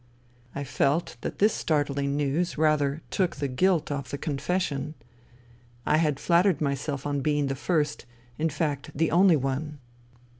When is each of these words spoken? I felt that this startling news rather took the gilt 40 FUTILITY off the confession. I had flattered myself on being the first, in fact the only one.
I 0.55 0.63
felt 0.63 1.15
that 1.21 1.37
this 1.37 1.53
startling 1.53 2.15
news 2.17 2.57
rather 2.57 3.03
took 3.11 3.35
the 3.35 3.47
gilt 3.47 3.89
40 3.89 3.89
FUTILITY 3.89 3.99
off 3.99 4.09
the 4.09 4.17
confession. 4.17 4.95
I 5.85 5.97
had 5.97 6.19
flattered 6.19 6.59
myself 6.59 7.05
on 7.05 7.21
being 7.21 7.45
the 7.45 7.55
first, 7.55 8.07
in 8.39 8.49
fact 8.49 8.89
the 8.95 9.11
only 9.11 9.35
one. 9.35 9.77